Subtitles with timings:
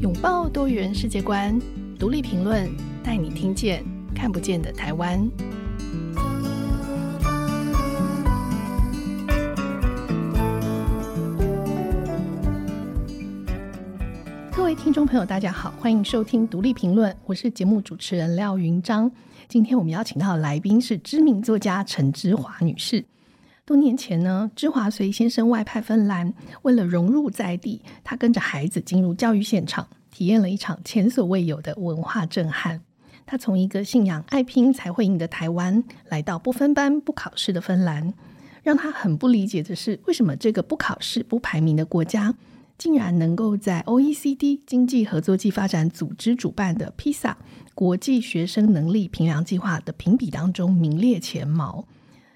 [0.00, 1.60] 拥抱多元世界观，
[1.98, 2.70] 独立评论，
[3.02, 3.84] 带你听见
[4.14, 5.28] 看不见的台湾。
[14.52, 19.10] 各位听众朋友，大家好，欢迎收听独立评论，我是节目主持人廖云章。
[19.48, 23.04] 今天我们邀请到的来宾是知名作家陈芝华女士。
[23.68, 26.32] 多年前呢，芝华随先生外派芬兰，
[26.62, 32.80] 为了融入在地，他跟着孩子进入教育现场，体验了一场前所未有的文化震撼。
[33.26, 38.14] 他从一个信仰爱拼才会赢的台湾，来到不分班不考试的芬兰，
[38.62, 42.34] 让他很不理解的是，为什么这个不考试不排名的国家，
[42.78, 47.34] 竟然能够在 OECD 经济合作暨发展组织主办的 PISA
[47.74, 51.84] 国际学生能力评量计划的评比当中名列前茅。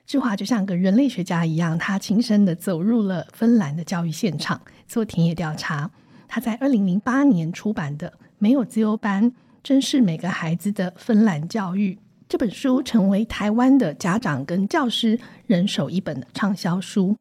[0.07, 5.91] 芝华就像个人类学家一样，他亲身的走入了芬兰的教育现场，做田野调查。
[6.29, 11.95] 他在二零零八年出版的《没有自由班，珍视每个孩子的芬兰教育》
[12.29, 17.17] 这本书，成为台湾的家长跟教师人手一本的畅销书。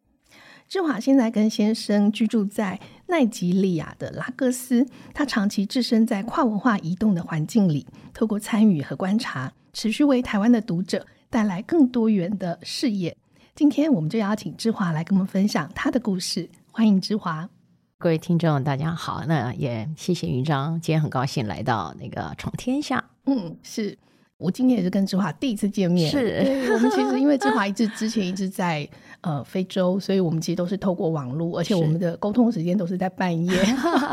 [0.68, 11.06] 芝华现在跟先生居住在奈及利亚的拉各斯，他长期置身在跨文化移动的环境里，透过参与和观察，持续为台湾的读者。
[11.32, 13.16] 带来更多元的视野。
[13.56, 16.50] 今天我们就邀请芝华来跟我们分享他的故事。
[16.74, 17.50] 欢迎芝华，
[17.98, 19.24] 各位听众，大家好。
[19.26, 23.02] 那也谢谢云章，今天很高兴来到那个闯天下。
[23.28, 23.98] 嗯，是。
[24.42, 28.88] 我今天也是跟芝华第一次见面，是我们其实因为芝华一直 之前一直在
[29.22, 33.54] 呃非洲，所以我们其实都是透过网络，而且我们的沟通时间都是在半夜，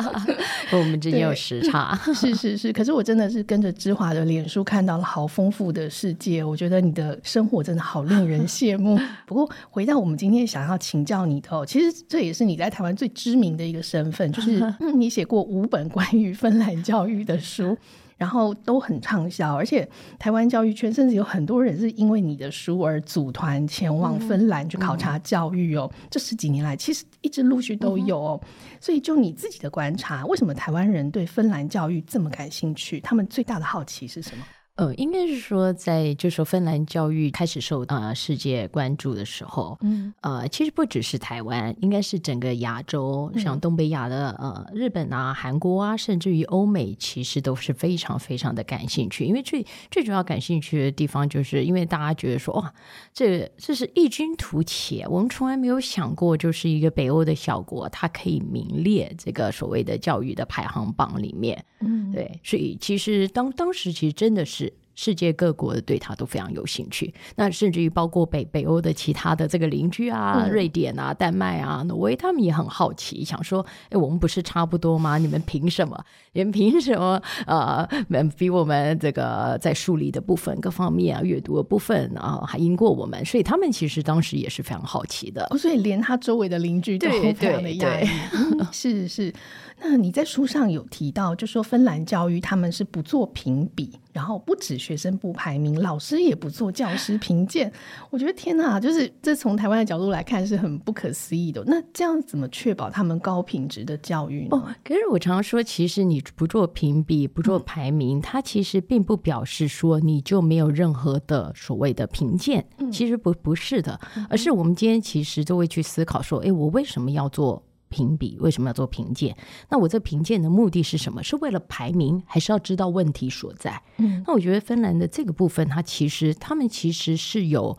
[0.71, 2.71] 我们之间有时差， 是是是。
[2.71, 9.01] 可是我真的是跟着芝华的脸书看到了好丰富的世界，我觉得你的生活真的好令人羡慕。
[9.27, 14.62] 不过回到我们今天想要请教你的，其实这也是你在台湾最知名的一个身份，就是
[14.95, 17.75] 你写过五本关于芬兰教育的书。
[18.19, 19.89] 然后都很畅销，而且
[20.19, 25.91] 台湾教育圈甚至有很多人是因为你的书而组团前往芬兰去考察教育哦。
[26.11, 28.41] 这十几年来，其实一直陆续都有哦。
[28.43, 28.49] 嗯、
[28.81, 32.99] 所以就你自己的观察，为什么台湾人对芬兰教育这么感兴趣？
[33.01, 34.45] 他们最大的好奇是什么？
[34.78, 49.25] 呃，应该是说，在就说芬兰教育开始受呃世界关注的时候，嗯，呃，其实不只是台湾，应该是整个亚洲，像东北亚的呃日本啊、韩国啊，甚至于欧美，其实都是非常非常的感兴趣。
[49.25, 52.72] 因为最最主要感兴趣的地方，就是因为大家觉得说，哇，
[53.12, 61.65] 这这是异军突起，我们从来没有想过，就是一个北欧的小国，它可以名列这个所谓的教育的排行榜里面。
[61.81, 64.68] 嗯，对，所以其实当当时其实真的是。
[65.00, 75.16] 世界各国的对他都非常有兴趣，那甚至于包括北北欧的其他的这个邻居啊，嗯、瑞典啊、丹麦啊、挪威，他们也很好奇，想说：哎，我们不是差不多吗？
[75.16, 76.04] 你们凭什么？
[76.32, 77.22] 你们凭什么？
[77.47, 77.88] 呃，
[78.36, 83.25] 比我们这个在数理的部分各方面啊，阅读的部分啊，还赢过我们？
[83.25, 85.47] 所以他们其实当时也是非常好奇的。
[85.50, 88.09] 哦、所以连他周围的邻居都非常的压抑。
[88.72, 89.32] 是是。
[89.81, 97.72] 那你在书上有提到，就说芬兰教育他们是不做评比，然后不止学生不排名，老师也不做教师评鉴。
[98.11, 101.62] 我觉得天哪，就是这从台湾的角度来看是很不可思议的。
[101.66, 104.49] 那这样怎么确保他们高品质的教育呢？
[104.50, 112.66] 哦，可是我常常说，其实你不做评比、不做排名，嗯、它其实并不表示说你就没有任何的所谓的评鉴。
[112.78, 117.62] 嗯、其实不不是的，而是我们今天其实都会去思考说，哎，我为什么要做？
[117.88, 119.37] 评比为什么要做评鉴？
[119.69, 121.22] 那我这评鉴的目的是什么？
[121.22, 123.82] 是为了排名，还是要知道问题所在？
[123.99, 127.77] 嗯，那我觉得芬兰的这个部分，它其实他们其实是有。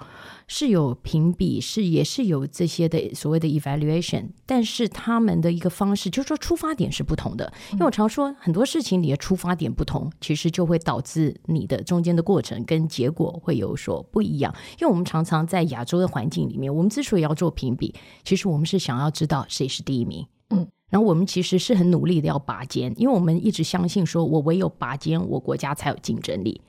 [0.52, 7.54] 是有评比，是也是有这些的所谓的 evaluation，但是他们的一个方式，就是说出发点是不同的。
[7.74, 14.52] 因为我常说很多事情，你的出发点不同，其实就会导致你的中间的过程跟结果会有所不一样。
[14.80, 17.94] 因为我们常常在亚洲的环境里面，我们之所以要做评比，
[18.24, 26.60] 其实我们是想要知道谁是第一名，嗯，然后我们其实是很努力的要拔尖，因为我们一直相信说，我唯有拔尖，我国家才有竞争力。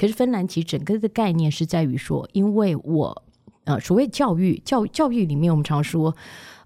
[0.00, 3.22] 可是芬兰其实整个的概念是在于说，因为我
[3.64, 6.16] 呃所谓教育教教育里面，我们常说，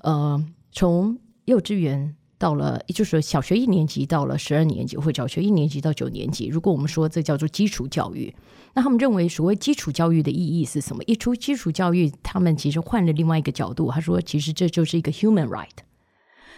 [0.02, 0.40] 呃，
[0.70, 8.32] 从幼稚园到了，就是小学一年级到了十二年级，或者小学一年级到九年级，如果我们说这叫做基础教育，
[8.74, 11.02] 那他们认为所谓基础教育的意义是什么？
[11.04, 15.82] 一出基础教育，他们其实换了另外一个角度，他说，其实这就是一个 human right。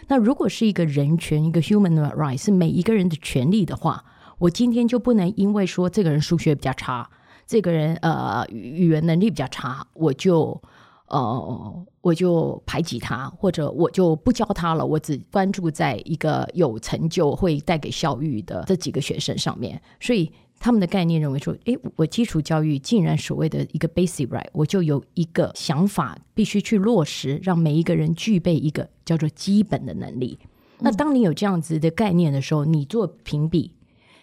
[0.09, 4.05] 那如果是一个人权，一个 human right 是每一个人的权利的话。
[4.39, 7.09] 我今天就不能因为说这个人数学比较差，
[7.45, 10.61] 这个人呃语言能力比较差，我就
[11.07, 19.81] 呃，我就排挤他，或者我就不教他了，我只关注在一个有成就会带给校誉的这几个学生上面。
[19.99, 30.37] 所以他们的概念认为说，诶，我基础教育竟然所谓的一个 basic right，我就有一个想法必须去落实，让每一个人具备一个叫做基本的能力。
[30.79, 33.71] 那当你有这样子的概念的时候，你做评比，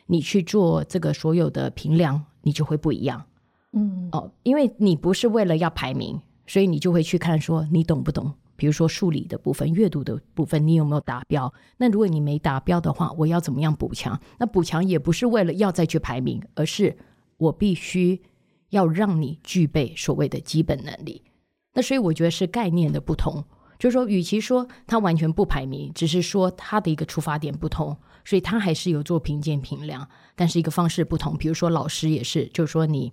[0.06, 3.24] 你去做这个所有的评量，你就会不一样。
[3.72, 6.20] 嗯，哦，因为你不是为了要排名。
[6.46, 11.50] 所以你就会去看说你懂不懂，比如说数理的部分、阅读的部分，你有没有达标？
[11.78, 14.20] 那如果你没达标的话，我要怎么样补强？
[14.36, 16.98] 那补强也不是为了要再去排名，而是
[17.38, 18.20] 我必须
[18.68, 21.22] 要让你具备所谓的基本能力。
[21.72, 23.42] 那所以我觉得是概念的不同，
[23.78, 31.36] 就是说，与其说他完全不排名，只是说他的一个出发点不同，所以他还是有做评鉴评量，但是一个方式不同。
[31.36, 33.12] 比如说老师也是，就是说你。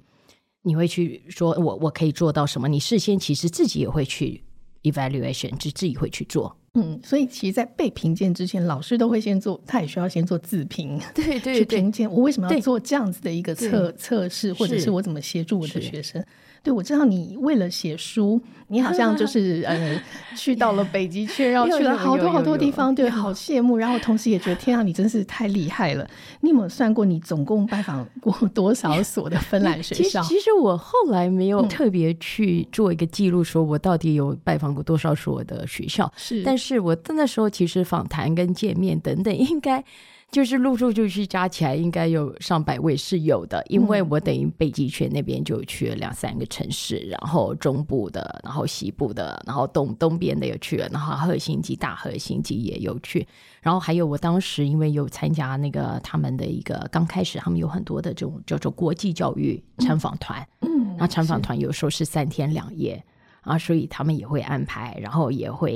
[0.64, 2.68] 你会去说我我可以做到什么？
[2.68, 4.44] 你事先其实自己也会去
[4.84, 6.56] evaluation，就自己会去做。
[6.76, 16.24] 嗯，所以其实，在被评鉴之前，老师都会先做，他也需要先做自评，对对，去评鉴我为什么要做这样子的一个测测试，或者是我怎么协助我的学生。
[16.64, 20.00] 对，我知道你为了写书，你好像就 是呃，
[20.36, 23.78] 去到了北极圈， 然后去了好多好多地方，对，好 羡慕。
[23.78, 26.08] 然后同时也觉得，天啊，你真是太厉害了！
[26.42, 30.22] 你有没有算过，你总共拜访过多少所的芬兰学校？
[30.22, 36.12] 其实我后来没有特别去做一个记录，说我到底有拜访过多少所的学校。
[36.16, 39.84] 是，但是我那时候其实访谈跟见面等等，应该。
[40.32, 53.28] 就是陆陆续续加起来应该有上百位是有的，因为我等于北极圈那边就去了两三个城市，然后中部的，然后西部的，然后东东边的也去了，然后赫尔辛基大赫尔辛基也有去，
[53.62, 63.04] 然后还有我当时因为有参加那个他们的一个刚开始他们有很多的这种叫做国际教育参访团，嗯，然后参访团有时候是三天两夜。
[63.42, 65.72] 啊，所以他们也会安排，然后也会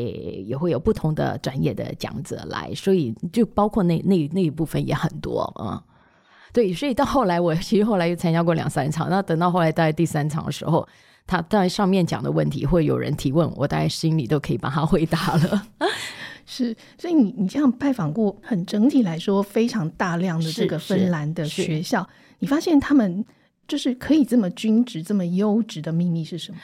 [0.48, 5.84] 也会有不同的专业的讲者来，所以就包括那那那一部分也很多啊、嗯。
[6.54, 10.88] 对，所以到后来我其实后来又参加过两三场，那等到后来大概第三场的时候，
[11.28, 15.68] 他在上面讲的问题会有人提问，我大概心里都可以帮他回答了。
[16.46, 22.08] 是，所以你你这样拜访过，很整体来说非常大量的这个芬兰的学校，
[22.38, 23.26] 你发现他们
[23.68, 26.58] 就是可以这么均值、这么优质的秘密是什么？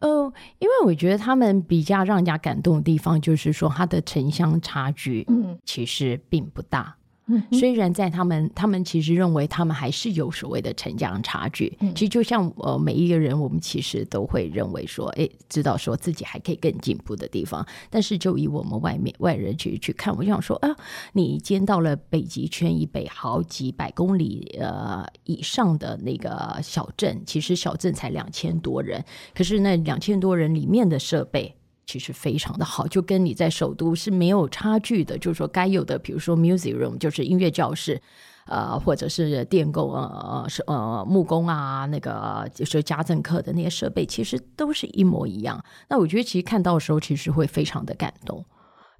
[0.00, 6.94] 呃，因为我觉得他们比较让人家感动的地方，就是说他的城乡差距，嗯，其实并不大。
[7.26, 11.74] 嗯，虽然在他们，他们其实认为他们还是有所谓的城乡差距。
[11.80, 17.66] 嗯，其实就像呃每一个人，我们其实都会认为说，哎，知道说自己还可以更进步的地方。
[17.88, 20.76] 但是就以我们外面外人去去看，我就想说啊，
[21.14, 29.02] 你见到了北极圈以北好几百公里呃以上的那个小镇，其实小镇才两千多人，
[29.34, 31.54] 可是那两千多人里面的设备。
[31.86, 35.18] 其实非常的好，就跟你在首都是没有差距的。
[35.18, 38.00] 就是说，该有的，比如说 music room，就是音乐教室，
[38.46, 45.62] 呃，或者是电工呃是呃木工啊，那个就是家政课的那些设备，其实都是一模一样。
[45.88, 48.44] 那我觉得，其实看到的时候，其实会非常的感动，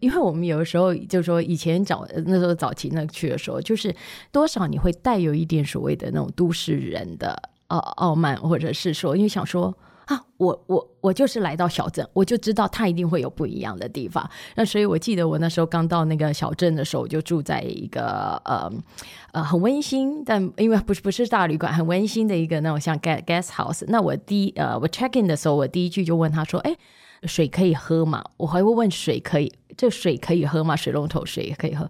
[0.01, 3.95] 因为我们有的时候就是说，以前早那时候早期那去的时候，就是
[4.31, 9.75] 多少你会带有一点所谓的那种都市人的呃傲慢，或者是说，因为想说。
[10.07, 14.29] 啊，我我我就是来到小镇，我就知道它一定会有不一样的地方。
[14.55, 18.71] 那所以我记得我那时候刚到那个小镇的时候，我就住在一个呃
[19.33, 23.85] 呃很温馨，但因为不是不是大旅馆，很温馨的一个那种像 guest house。
[23.89, 26.77] 那我第一呃我 check in 的时候，我第一句就问他说：“哎，
[27.23, 30.77] 水可以喝吗？”我还会问水可以，这水可以喝吗？
[30.77, 31.89] 水龙头水也可以喝。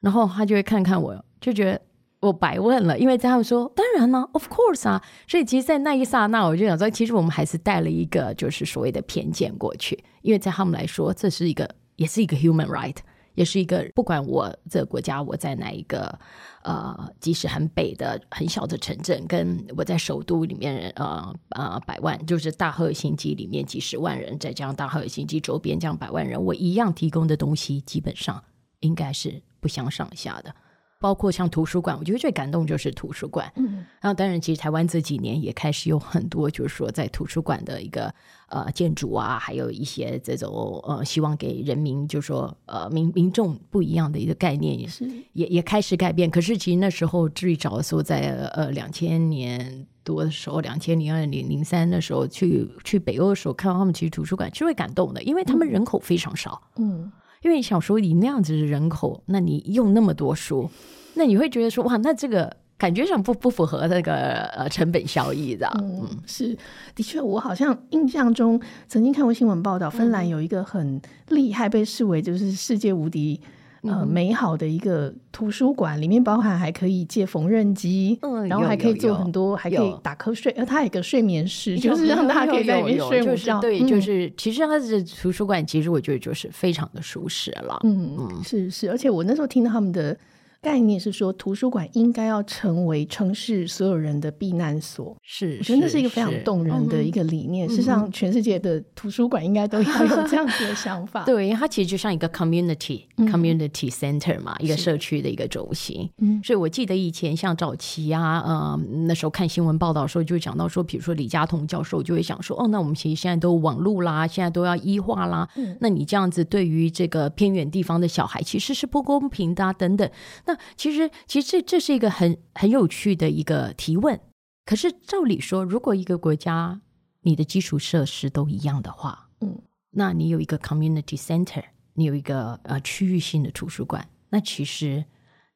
[0.00, 1.80] 然后他就会看看我，就觉得。
[2.24, 12.96] 我白问了，因为他们说当然了，of course 啊，所以其实，在那一刹那，我就想说，其实我们还是带了一个就是所谓的偏见过去，因为在他们来说，这是一个，也是一个 human right，
[13.34, 16.18] 也是一个，不管我这个国家我在哪一个，
[16.62, 28.42] 呃，即使很北的很小的城镇，跟我在首都里面，呃呃，百万就是大赫尔辛基里面几十万人，再加上大赫尔辛基周边这样百万人，我一样提供的东西基本上
[28.80, 30.54] 应该是不相上下的。
[30.98, 33.52] 包括像图书馆，我觉得最感动就是图书馆。
[33.56, 38.14] 嗯，然后当然，其实台湾这几年也开始有很多，就是说在图书馆的一个
[38.48, 46.30] 呃建筑啊，还有一些这种呃希望给人民，就是说呃民民众不一样的一个概念，也是也也开始改变。
[46.30, 56.62] 可是其实那时候最早的时候，在呃两千年多的时候，两千零二零零三的时候去去北欧的时候，看到他们其实图书馆是会感动的，因为他们人口非常少。
[56.76, 57.02] 嗯。
[57.02, 57.12] 嗯
[57.44, 60.68] 因为想说，你那样子的人口，那你用那么多书，
[61.12, 65.70] 那你会觉得说，哇，那这个感觉上不不符合那个呃成本效益的。
[65.78, 66.56] 嗯，是
[66.94, 68.58] 的确，我好像印象中
[68.88, 70.98] 曾经看过新闻报道，芬兰有一个很
[71.28, 73.38] 厉害，被视为就是世界无敌。
[73.84, 83.60] 呃，美好的一个图书馆，里面包含还可以借缝纫机，嗯，然后还可以做很多，还可以打瞌睡，呃，它有一个睡眠室，就是让大家可以在里面睡午觉。
[83.60, 87.80] 对，就是其实它的图书馆，其实我觉得就是非常的舒适了。
[87.84, 90.16] 嗯嗯，是是，而且我那时候听到他们的。
[90.64, 95.14] 概念是说，图书馆应该要成为城市所有人的避难所。
[95.22, 97.68] 是，我觉得那是一个非常动人的一个理念。
[97.68, 101.22] 事实上，全世界的图书馆应该都要有这样子的想法。
[101.26, 106.08] 对，它其实就像一个 community community center 嘛，一个社区的一个中心。
[106.18, 115.46] 嗯，所以我记得以前像早期啊，呃，那时候看新闻报道的时候，就讲到说，比如说李佳彤教授就会想说，哦，那我们其实现在都网络啦，现在都要医化啦，
[115.80, 120.08] 那你这样子对于这个偏远地方的小孩其实是不公平的啊，等等。
[120.46, 124.20] 那其实，其实这这是一个很很有趣的一个提问。
[124.64, 126.80] 可是照理说，如果一个国家
[127.22, 135.04] 你的基础设施都一样的话，嗯，那你有一个 community center，你有一个呃区域性的图书馆，那其实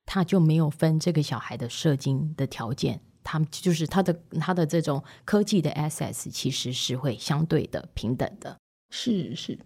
[0.05, 8.57] 它就没有分这个小孩的社经的条件，他们就是他的他的这种科技的 access 其实是会相对的平等的。
[8.90, 9.59] 是是。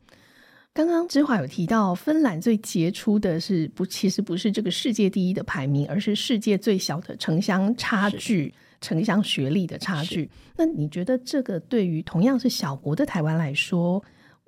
[0.75, 10.31] 刚刚芝华有提到，芬兰最杰出的是不，其实不是这个世界第一的排名，而是世界最小的城乡差距、城乡学历的差距。
[10.57, 14.03] 那你觉得这个对于同样是小国的台湾来说，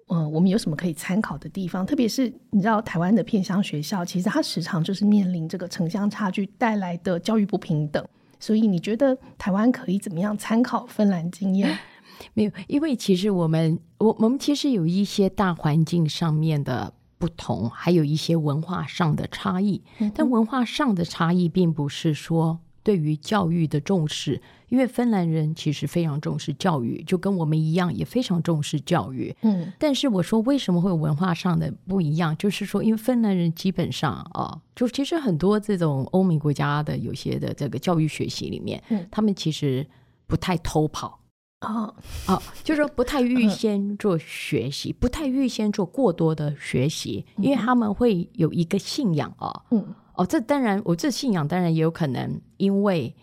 [0.09, 1.85] 嗯、呃，我们有什么可以参考的地方？
[1.85, 8.03] 特别是你知道，台湾的偏乡学校其实它时常就是面临这个城乡差距带来的教育不平等，
[8.41, 11.79] 所以你觉得台湾可以怎么样参考芬兰经验？
[12.35, 19.83] 没有，因为其实我们我我们其实有一些大环境上面的不同，还有一些文化上的差异。
[20.15, 29.35] 但文化上的差异，并不是说对于教育的重视，因为芬兰人其实非常重视教育，就跟我们一样，也非常重视教育。
[29.41, 39.87] 嗯，但是我说为什么会有文化上的不一样，就是说，因为芬兰人基本上啊，就其实很多这种欧美国家的有些的这个教育学习里面，嗯他们其实
[40.27, 41.19] 不太偷跑。
[41.61, 41.95] 哦
[42.27, 49.63] 哦，就是说不太预先做学习，不太预先做过多的学习，因为他们会有一个信仰哦。
[49.71, 53.15] 嗯，哦，这当然，我这信仰当然也有可能，因为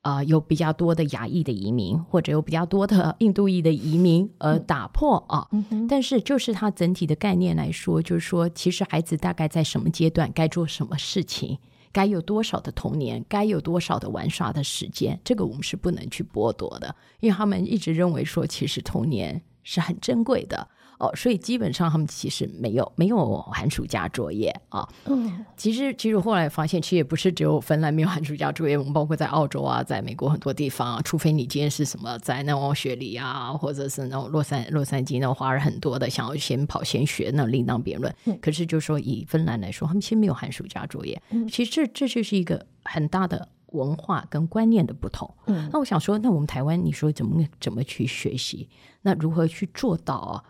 [0.00, 5.46] 啊、呃，有比较多的亚裔的移民，或者有比较多的印度裔的移民而打破啊。
[5.86, 11.58] 但是就是它整体的概念来说，就是说，其实孩子大概在什么阶段该做什么事情。
[11.92, 20.66] 该有多少的童年，该有多少的玩耍的时间，这个我们是不能去剥夺的，因为他们一直认为说，其实童年是很珍贵的。
[21.02, 24.88] 哦，所以基本上他们其实没有没有寒暑假作业啊。
[25.06, 38.14] 嗯，其实其实后来发现，其实也不是只有芬兰没有寒暑假作业，我们包括在澳洲啊，在美国很多地方啊，除非你今天是什么在那种雪梨啊，或者是那种洛杉洛杉矶那种华人很多的，想要先跑先学，那另当别论。
[38.26, 41.20] 嗯，可是就是说以芬兰来说，他们其实没有寒暑假作业。
[41.30, 45.28] 嗯，其实这这就是一个很大的文化跟观念的不同。
[45.46, 48.68] 嗯，那我想说，那我们台湾，你说怎么怎么去学习？
[49.02, 50.44] 那如何去做到啊？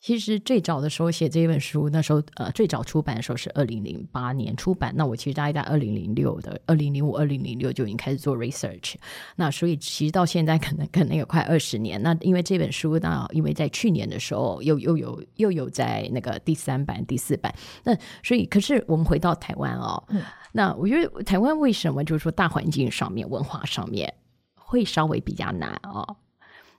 [0.00, 4.94] 其实最早的时候写这本书，那时候呃最早出版的时候是二零零八年出版。
[4.96, 8.94] 那我其实大概在二零零六的二零零五、二零零六就已经开始做 research。
[9.36, 12.02] 那所以其实到现在可能可能有快二十年。
[12.02, 17.54] 那因为这本书呢，因为在去年的时候又又有又有在那个第三版、第四版。
[17.84, 24.14] 那所以可是我们回到台湾哦，嗯、那我觉得台湾为什么就是说大环境上面、文化上面
[24.54, 26.16] 会稍微比较难哦？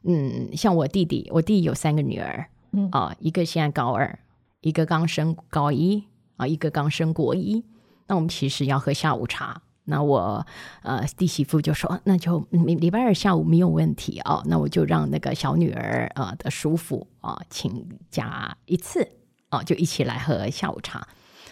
[0.06, 2.48] 嗯，像我弟弟，我弟弟有三个女儿。
[2.74, 4.20] 嗯啊，一个现在高二，
[4.62, 6.06] 一个刚升高一
[6.38, 7.64] 啊，一个刚升国一。
[8.08, 9.62] 那我们其实要喝下午茶。
[9.86, 10.46] 那我
[10.84, 14.42] 呃弟媳妇就说，那就礼拜二下午没有问题啊。
[14.46, 19.06] 那我就让那个小女儿啊的叔父啊请假一次
[19.50, 21.08] 啊，就一起来喝下午茶。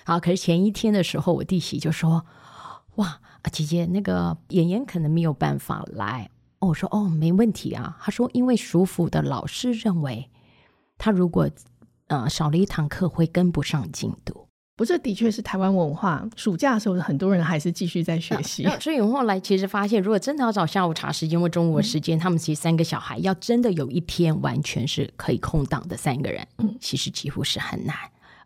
[0.05, 2.25] 好，可是前一天的时候，我弟媳就说，
[2.95, 3.19] 哇，
[3.51, 6.29] 姐姐那个妍妍可能没有办法来。
[6.59, 7.97] 哦，我说哦，没问题啊。
[7.99, 10.29] 他说，因为叔父的老师认为。
[11.00, 11.50] 他如果
[12.10, 14.46] 呃少了一堂课，会跟不上进度。
[14.75, 16.25] 不，这的确是台湾文化。
[16.38, 18.65] 暑假的时候，很多人还是继续在学习。
[18.79, 27.94] 所以后来其实发现，如果真的要找下午茶时间或中午的时间，嗯、他们其实三个小孩要真的有一天完全是可以空档的三个人，嗯，其实几乎是很难，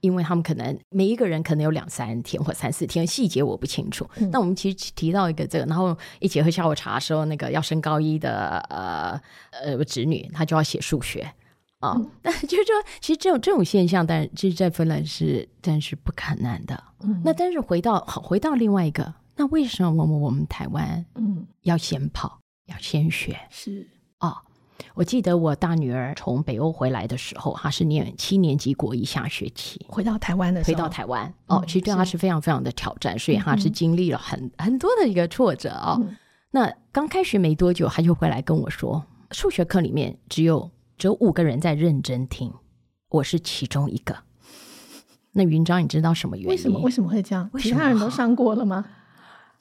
[0.02, 4.10] 因为他们可能每一个人可能有两三天或三四天，细节我不清楚。
[4.16, 9.22] 嗯、那我们其实提到一个这个，然后一起喝下午茶的时候，那个要升高一的呃
[9.64, 11.32] 呃侄女，她就要写数学。
[11.84, 16.82] 啊， 但就是说，其实这种这种现象，但其实，在芬兰是，但是不可能的。
[17.02, 23.38] 嗯，那但是回到好，回到另外一个，那为什么我们台湾嗯要先跑，要先学？
[23.50, 23.86] 是
[24.20, 24.38] 哦。
[24.96, 36.00] 我记得我大女儿从北欧回来的时候，她是念七年级国一下学期回到台湾的时候，回到台湾哦，其实对她是非常非常的挑战，所以她是经历了很很多的一个挫折哦。
[36.52, 42.54] 那刚开学没多久，她就回来跟我说，数学课里面只有只有五个人在认真听，
[43.10, 44.18] 我是其中一个。
[45.34, 46.50] 那云章，你知道什么原因？
[46.50, 47.50] 为什么为什么会这样？
[47.60, 48.86] 其他人都上过了吗？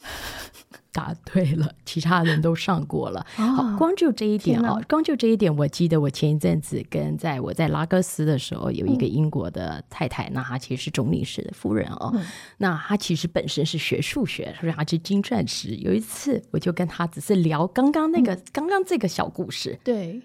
[0.95, 3.27] 答对了，其他人都上过了。
[3.39, 12.11] 哦、好，光就这一点啊，光就这一点，我记得我前一阵子跟在我在拉各斯的时候，有一个英国的太太，嗯、那她其实是总领事的夫人哦。
[12.15, 12.23] 嗯、
[12.59, 15.75] 那她其实本身是学数学，所以她是金钻石。
[15.77, 19.79] 有一次，我就跟她只是聊刚刚那个、嗯、刚刚这个小故事。
[19.83, 20.21] 对，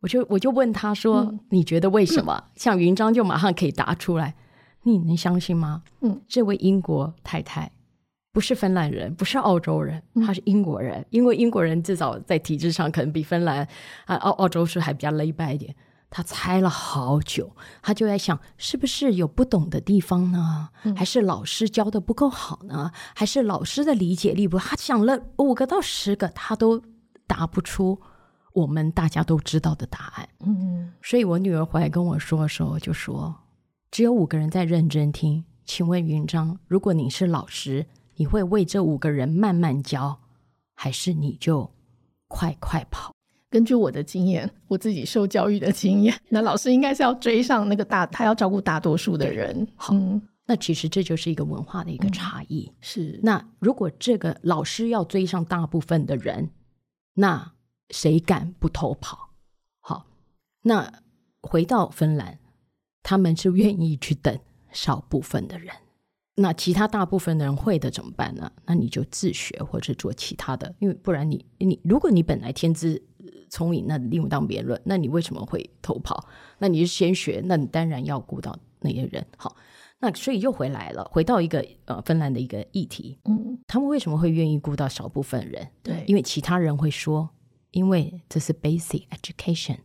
[0.00, 4.34] 我就我就问他说：“嗯、你觉得为什么？”嗯、像云章就马上可以答出来。
[4.82, 5.82] 你能相信吗？
[6.00, 7.70] 嗯，这位英国太太。
[8.32, 11.00] 不是芬兰人，不是澳洲人，她是英国人。
[11.00, 13.66] 嗯、因为英国人至少在体制上可能比芬兰
[14.06, 15.74] 啊澳澳洲是还比较 lay 一点。
[16.08, 20.68] 他猜了好久，他就在想，是不是有不懂的地方呢？
[20.82, 22.90] 嗯、还是老师教的不够好呢？
[23.14, 24.58] 还是老师的理解力不？
[24.58, 26.82] 他想了五个到十个，他都
[27.26, 28.00] 答不出
[28.52, 30.28] 我们大家都知道的答案。
[30.40, 33.34] 嗯，所以我女儿回来跟我说的时候，就说
[33.90, 35.44] 只有五个人在认真听。
[35.64, 37.86] 请问云章，如果你是老师？
[38.16, 40.20] 你会为这五个人慢慢教，
[40.74, 41.70] 还是你就
[42.28, 43.14] 快快跑？
[43.48, 49.66] 根据我的经验，我自己受教育的经验，那老师应该是要追上那个大，他要照顾大多数的人。
[49.74, 52.70] 好，嗯、那其实这就是一个文化的一个差异。
[52.70, 56.50] 嗯、是，那如果这个老师要追上大部分的人，
[57.14, 57.52] 那
[57.90, 59.30] 谁敢不偷跑？
[59.80, 60.06] 好，
[60.62, 61.02] 那
[61.42, 62.38] 回到芬兰，
[63.02, 64.38] 他们是愿意去等
[64.72, 65.74] 少部分的人。
[66.36, 68.50] 那其他大部分的人会的怎么办呢？
[68.64, 73.02] 那你就自学或者做其他的，因为不然你你如果你本来天资
[73.50, 74.80] 聪颖，那另当别论。
[74.84, 76.26] 那你为什么会偷跑？
[76.58, 79.26] 那你是先学，那你当然要顾到那些人。
[79.36, 79.54] 好，
[79.98, 83.18] 那所以又回来了，回到一个呃芬兰的一个议题。
[83.24, 85.68] 嗯，他们为什么会愿意顾到少部分人？
[85.82, 87.28] 对，因为其他人会说，
[87.72, 89.78] 因为这是 basic education，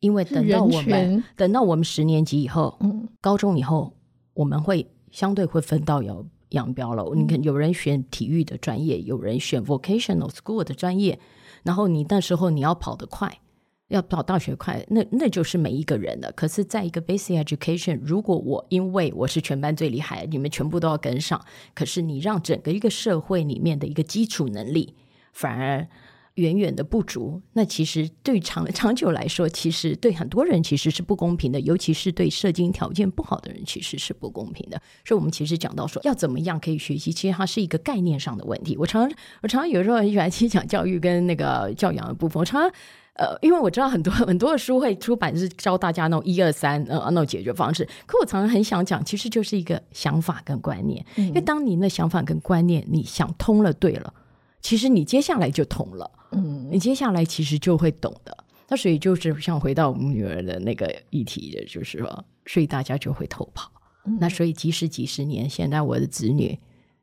[0.00, 3.92] 因为等到我们等到我们十年级以后，嗯，高中以后
[4.34, 4.86] 我们会。
[5.12, 7.14] 相对会分道扬扬镳了。
[7.14, 11.18] 你看，有人选体育的专业，有人选 vocational school 的专业，
[11.62, 13.40] 然后你那时候你要跑得快，
[13.88, 16.30] 要跑大学快，那那就是每一个人的。
[16.32, 21.42] 可是，在一个 basic education，如果我因为我是全班最厉害，你们全部都要跟上，
[21.74, 24.96] 可是你让整个一个社会里面的一个基础能力
[25.32, 25.88] 反而。
[26.36, 34.80] 远远的不足，那其实对长长久来说，其实对很多人其实是不公平的，尤其是对社经条件不好的人，其实是不公平的。
[35.04, 38.76] 所以，我们其实讲到说要怎么样可以学习，其实它是一个概念上的问题。
[38.76, 42.38] 我常常我常常有时候很喜欢去讲教育跟那个教养的部分。
[42.38, 42.70] 我常常
[43.14, 51.02] 呃，因为我知道很多 很多的书会出版是教大家那种一二三呃那种解决方式，可我常常很想讲，其实就是一个想法跟观念。
[51.16, 54.12] 嗯、因为当你那想法跟观念你想通了，对了。
[54.60, 58.36] 其实你接下来就通了，嗯，你接下来其实就会懂的。
[58.68, 63.70] 那所以就是像回到我们女儿的那个议题的，就是说，所以大家就会偷跑。
[64.04, 66.46] 嗯、那所以即使几十年，现在我的子女，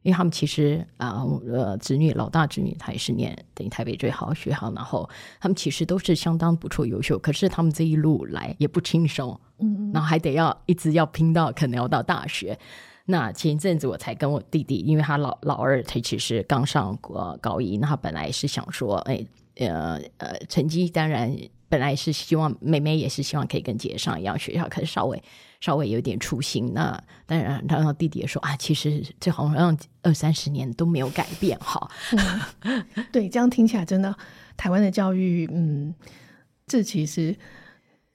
[0.02, 12.60] 因为他们其实啊，呃，子女老大子女他也是念等于台北最好的学校，然后他们其实都是相当不错优秀，可是他们这一路来也不轻松，嗯，然后还得要一直要拼到可能要到大学。
[13.06, 19.26] 那前一阵子我才跟我弟弟，因为他老老二他其实刚上过高一，那他本来是想说，哎，
[19.58, 21.36] 呃呃，成绩当然
[21.68, 25.22] 本来是希望妹妹也是希望可以跟姐姐上一样学校，可是稍微
[25.60, 26.72] 稍微有点粗心。
[26.74, 31.92] 那当然，然后弟弟也说啊，其实这好像二三十年都没有改变哈。
[32.62, 34.16] 嗯、 对，这样听起来真的，
[34.56, 35.94] 台湾的教育，嗯，
[36.66, 37.36] 这其实。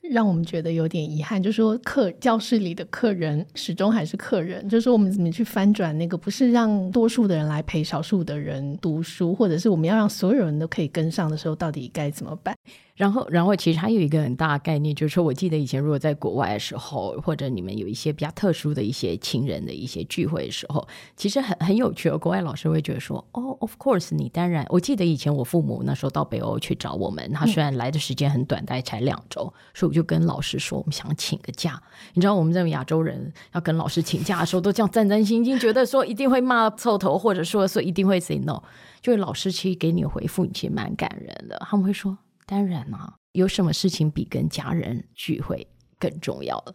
[0.01, 12.57] 让我们觉得有点遗憾，就是说课教室里的客人始终还是客人，就是说我们怎么去翻转那个，不是让多数的人来陪少数的人读书，或者是我们要让所有人都可以跟上的时候，到底该怎么办？
[12.99, 20.85] 然后，然后其实还有一个很大的概念，就是说，我记得以前如果在国外的时候，或者你们有一些比较特殊的一些亲人的一些聚会的时候，
[21.17, 22.11] 其实很很有趣。
[22.17, 29.43] 国外老师会觉得说：“哦，of course，你当然。”我记得以前我父母那时候到北欧去找我们，他虽然来的时间很短，大概才两周，
[29.75, 31.81] 所以我就跟老师说：“我们想请个假。”
[32.15, 38.61] 你知道，我们这种亚洲人要跟老师请假的时候，都这样战战兢兢，觉得说一定会骂臭头，或者说说一定会 say no。
[39.01, 41.57] 就是老师其实给你的回复，你其实蛮感人的。
[41.71, 42.19] 他们会说。
[42.49, 45.67] 当然啊，有什么事情比跟家人聚会
[45.99, 46.75] 更重要了？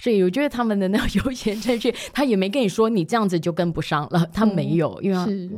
[0.00, 5.50] 所以我觉得他们的那个 优先顺序，他也没跟你说你这样子就跟不上了，他没有，嗯、因为是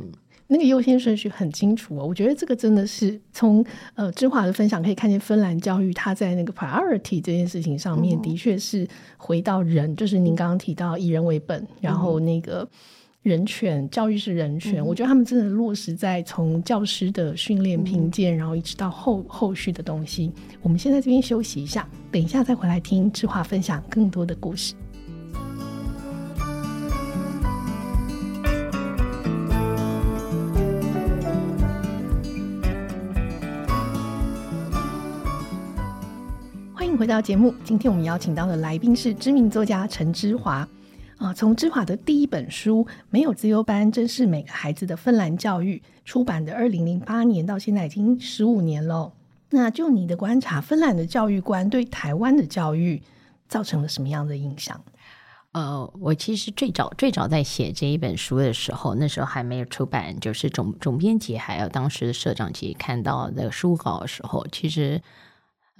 [0.47, 2.05] 那个优先顺序很清楚哦。
[2.05, 12.69] 我觉得这个真的是从呃芝华的分享可以看见，芬兰教育它在那个 priority 这件事情上面，的确是回到人，嗯、就是您刚刚提到以人为本，嗯、然后那个。
[13.21, 20.31] 人权教育是人权，嗯、我觉得他们真的落实在从教师的训练评鉴，嗯、然后一直到后后续的东西。
[20.61, 24.73] 我们先在这边休息一下，等一下再回来听志华分享更多的故事。
[36.73, 40.65] 欢迎回到节目，今天我们邀请到的来宾是知名作家陈芝华。
[41.19, 49.11] 啊，从芝华的第一本书《没有资优班，珍视每个孩子的芬兰教育》出版的二零零八年到现在已经十五年了。
[49.49, 53.03] 那就你的观察，芬兰的教育观对台湾的教育
[53.49, 54.81] 造成了什么样的影响？
[55.51, 65.01] 呃，我其实最早最早在写这一本书的时候，那时候还没有出版，就是总总编辑还有当时的社长其实看到那个书稿的时候，其实。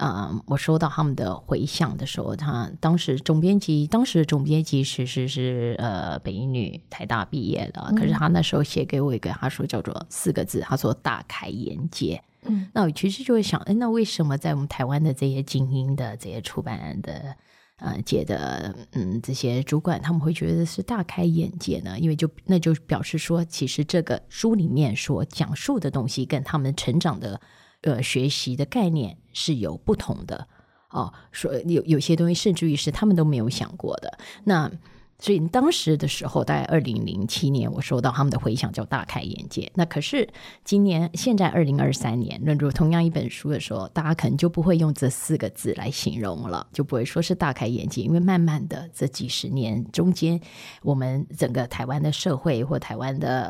[0.02, 12.24] 嗯，我收到他们的回响的时候，他当时总编辑，当时的总编辑其实是呃北一女台大毕业的，可是他那时候写给我一个，他说叫做四个字，他说大开眼界。
[12.44, 17.36] 嗯，那我其实就会想，哎，那为什么在我们台湾的这些精英的这些出版的
[17.80, 22.00] 呃界的嗯这些主管，他们会觉得是大开眼界呢？
[22.00, 27.42] 因为就那就表示说，其实这个书里面所讲述的东西跟他们成长的。
[27.82, 30.48] 呃，学习的概念是有不同的
[30.90, 34.18] 哦，说有有些东西甚至于是他们都没有想过的。
[34.44, 34.72] 那。
[35.20, 39.70] 所以当时的时候，大概二零零七年，我收到他们的回响，叫大开眼界。
[39.76, 40.28] 那可是
[40.64, 50.40] 今年，现在二零二三年，论著同样一本书的时候，大家可能就不会用这四个字来形容了，就不会说是大开眼界，因为慢慢的这几十年中间，
[50.84, 53.44] 我们整个台湾的社会或台湾的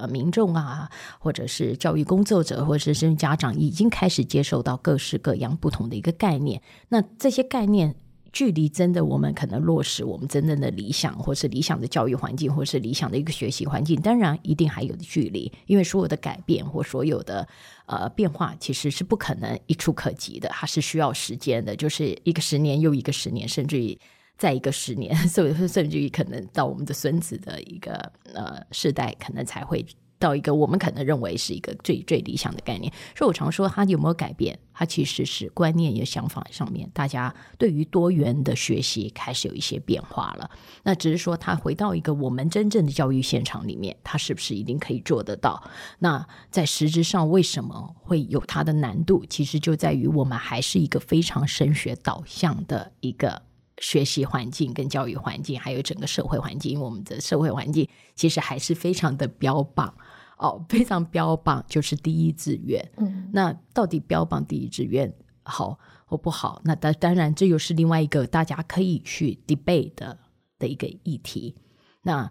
[0.00, 6.60] 呃民众啊，或者是教育工作者，或者是家长，已经开始接受到各式各样不同的一个概念。
[6.90, 7.94] 那这些概念。
[8.36, 17.48] 距离真的，我们可能落实我们真正的理想，或是理想的教育环境，或是理想的一个学习环境，当然一定还有距离，因为所有的改变或所有的
[17.86, 23.98] 呃变化，其实是不可能一触可及的，它是需要时间的，就是一个十年又一个十年，甚至于
[24.36, 29.82] 再一个十年，甚至甚至于可能到我们的孙子的一个呃世代，可能才会。
[30.18, 34.58] 到一个我们可能认为是一个最最理想的概念，所以我常说它有没有改变？
[34.72, 40.50] 它其实是观念也想法上面，大家对于多元的学习开始有一些变化了。
[40.82, 45.62] 那只是说，它回到一个我们真正的教育现场里面，它是不是一定可以做得到？
[46.00, 49.24] 那在实质上为什么会有它的难度？
[49.30, 53.42] 其实就在于我们还是一个非常升学导向的一个
[53.78, 56.72] 学习环境跟教育环境，还有整个社会环境。
[56.72, 59.94] 因为我们的社会环境其实还是非常的标榜。
[60.38, 62.86] 哦，非常标榜就是第一志愿。
[62.98, 65.10] 嗯，那到底标榜第一志愿
[65.42, 66.60] 好或不好？
[66.62, 70.18] 那当当然，这又是另外一个大家可以去 debate 的
[70.58, 71.54] 的一个议题。
[72.02, 72.30] 那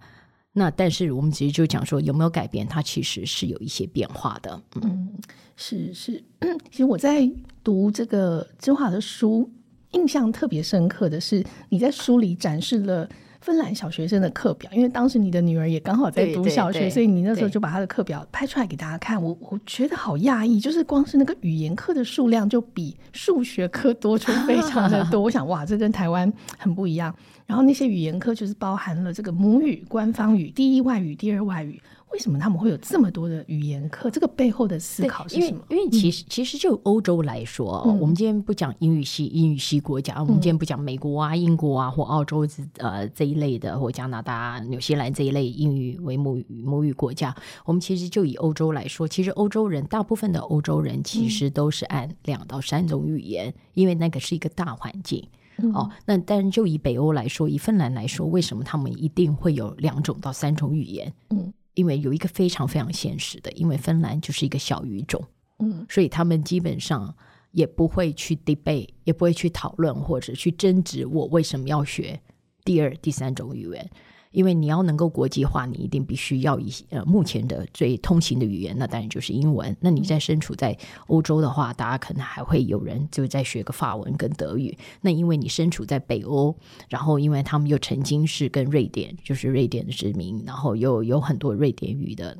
[0.53, 2.67] 那但是我们其实就讲说有没有改变？
[2.67, 4.61] 它其实是有一些变化的。
[4.75, 5.21] 嗯，嗯
[5.55, 6.23] 是是。
[6.69, 7.27] 其实我在
[7.63, 9.51] 读这个知华的书，
[9.95, 13.09] 印象特别深刻的是你在书里展示了。
[13.41, 19.21] 芬兰小学生的课表，因为当时你的女儿也刚好在读小学，所以你那时候就把她的课表拍出来给大家看。
[19.21, 25.21] 我我觉得好讶异，就是光是那个语言课的数量就比数学课多出非常的多。
[25.21, 27.15] 我想，哇，这跟台湾很不一样。
[27.45, 31.79] 然后那些语言课就是包含了这个母语、官方语、第一外语、第二外语。
[32.15, 34.09] 为什么他们会有这么多的语言课？
[34.09, 35.61] 这个背后的思考是什么？
[35.69, 42.47] 因为，因为其实、嗯、其实就欧洲来说，嗯、我们今天不讲英语系英语系国家，嗯、我们今天不讲美国啊、英国啊或澳洲
[42.77, 55.21] 呃这一类的，或加拿大、纽西兰这一类英语为母语母语国家，我们其实就以欧洲来说，其实欧洲人大部分的欧洲人其实都是按两到三种语言，嗯、因为那个是一个大环境。
[55.57, 61.11] 嗯、哦，那但是就以北欧来说，以芬兰来说，为什么他们一定会有两种到三种语言？
[61.29, 61.51] 嗯。
[61.75, 65.23] 因为有一个非常非常现实的，因为芬兰就是一个小语种，
[65.59, 67.15] 嗯，所以他们基本上
[67.51, 72.19] 也不会去 debate，也不会去讨论或者去争执我为什么要学
[72.63, 73.89] 第二、第三种语言。
[74.35, 79.75] 因为你要能够国际化，你一定必须要以呃目前的最通行的语言，那当然就是英文。
[79.79, 84.77] 那你在身处在欧洲的话，大家可能还会有人就在学个法文跟德语。
[84.99, 86.53] 那因为你身处在北欧，
[86.89, 92.37] 然后因为他们又曾经是跟瑞典，就是瑞典的殖民，然后又有很多瑞典语的，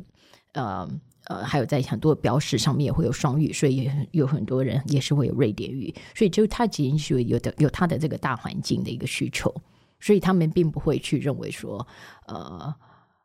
[0.52, 0.88] 呃
[1.28, 5.96] 呃，还有在很多标识上面也会有双语，所以也有很多人也是会有瑞典语。
[6.14, 9.54] 所以就他仅仅是有的有他的这个大环境的一个需求。
[10.06, 11.88] 所以他们并不会去认为说，
[12.28, 12.72] 呃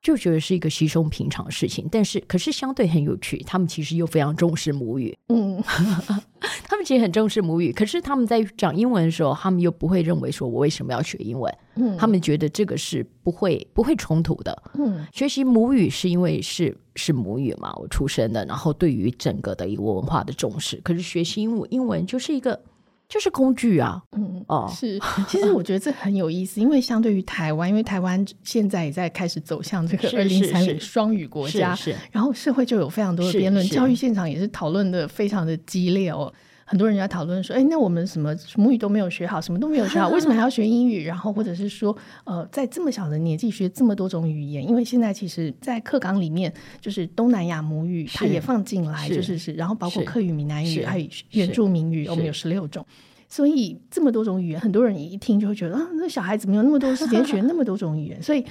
[0.01, 5.15] 就觉得是一个稀松平常的事情，但是可是相对很有趣，他们其实又非常重视母语。
[5.29, 5.63] 嗯，
[6.65, 11.55] 他们其实很重视母语，可是他们在讲英文的时候，他们又不会认为说我为什么要学英文？
[11.75, 14.63] 嗯，他们觉得这个是不会不会冲突的。
[14.79, 20.81] 嗯，学习母语是因为是是母语嘛，我出生的，然后对于整个的一个文化的重视。
[20.83, 22.59] 可是学习英文英文就是一个。
[23.11, 24.99] 就是工具啊，嗯哦，是。
[25.29, 36.33] 其实我觉得这很有意思，因为相对于台湾，因为台湾现在也在开始走向这个二零三零双语国家，是，是，是，然后社会就有非常多的辩论，教育现场也是讨论的非常的激烈哦。
[36.71, 41.05] 很多人在讨论说，哎，那我们什么母语都没有学好，什么都没有学好， 为什么还要学英语？
[41.05, 52.87] 然后或者是说，呃，在这么小的年纪学这么多种语言，因为现在其实，在课纲里面，就是东南亚母语它也放进来，就是是，然后包括客语、闽南语还有原住民语，我们有十六种。
[53.29, 58.23] 所以这么多种语言，很多人一听就会觉得啊，那小孩子没有那么多时间学 那么多种语言。
[58.23, 58.45] 所以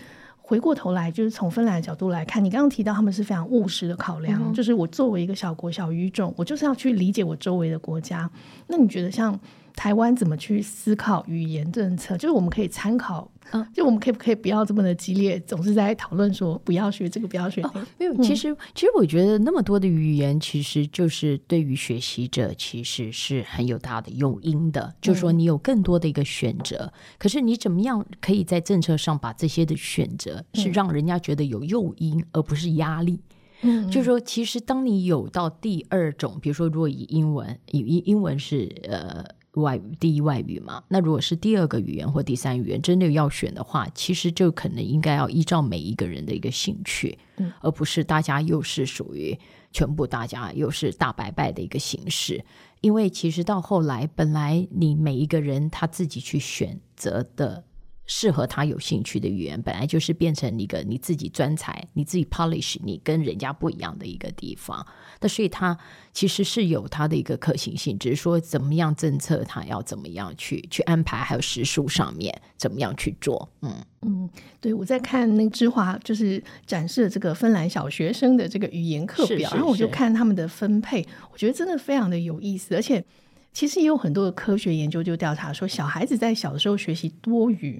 [0.49, 8.27] 回过头来，就是从芬兰的角度来看，你刚刚提到他们是非常务实的考量，嗯、就是我作为一个小国小语种，我就是要去理解我周围的国家。
[8.65, 9.39] 那你觉得像
[9.79, 12.17] 台湾怎么去思考语言政策？
[12.17, 13.31] 就是我们可以参考。
[13.51, 17.87] 嗯，就我们可以不可以不要这么的激烈，总是在讨论说不要学这个，不要学那个。
[17.97, 24.93] 没有，其实其实我觉得那么多的语言，其实就是对于学习者其实是很有大的诱因的。
[25.01, 33.21] 就是说你有更多的一个选择，可是你怎么样可以在政策上把这些的选择是让人家觉得有诱因，而不是压力？
[33.61, 39.38] 嗯，就是说，其实当你有到第二种，比如说，如果以英文，以英英文是呃。
[39.53, 49.38] 外语第一外语嘛，那如果是第二个语言或第三语言，真的要选的话，其实就可能应该要依照每一个人的一个兴趣，嗯，而不是大家又是属于
[49.71, 52.43] 全部大家又是大拜拜的一个形式。
[52.81, 57.65] 因为其实到后来，本来你每一个人他自己去选择的。
[58.12, 64.84] 适合他有兴趣的语言，本来就是变成一个你自己专才、你自己 polish 你跟人家不一样的一个地方。
[65.22, 65.78] 那所以它
[66.12, 73.48] 其实是有它的一个可行性，只是说怎么样政策，它要怎么样去去安排，还有时数上面怎么样去做。
[73.62, 74.28] 嗯嗯，
[74.60, 83.06] 对，我在看那个芝华就是展示了这个芬兰小学生的这个语言课表，然后我就看他们的分配，我觉得真的非常的有意思，而且
[83.54, 87.80] 其实也有很多的科学研究就调查说，小孩子在小的时候学习多语。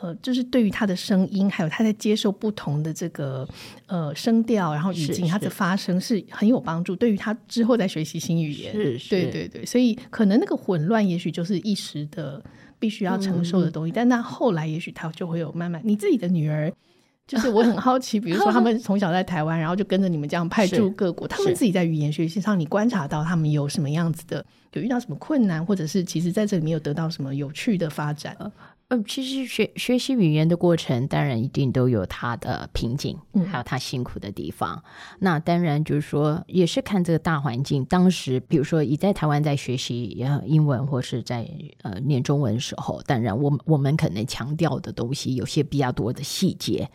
[0.00, 3.46] 呃，就是对于他的声音，还有他在接受不同的这个
[3.86, 6.96] 呃声调，然后语境，他的发声是很有帮助。
[6.96, 12.42] 对于他之后在学习新语言，是是对对对，所以可能那个混乱，也许就是一时的
[12.78, 13.92] 必须要承受的东西。
[13.92, 15.80] 嗯、但那后来，也许他就会有慢慢。
[15.84, 16.72] 你自己的女儿，
[17.26, 28.36] 就是我很好奇，比如说他们从小在台湾，然后就跟着你们这样派驻各国，他们自己在语言学习上，你观察到他们有什么样子的，有遇到什么困难，或者是其实在这里面有得到什么有趣的发展？
[28.92, 33.18] 嗯，其实学学习语言的过程，当然一定都有它的瓶颈，
[33.50, 34.76] 还有它辛苦的地方。
[34.84, 37.82] 嗯、那当然就是说，也是看这个大环境。
[37.86, 41.48] 当时，比如说，你在台湾在学习英文，或是在
[41.80, 46.90] 呃念中文的时候，当然我们我们可能强调的东西有些比较多的细节，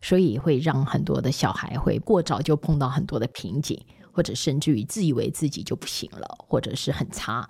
[0.00, 3.78] 所以会让很多的小孩会过早就碰到很多的瓶颈，
[4.10, 7.46] 或者甚至于自以为自己就不行了，或者是很差。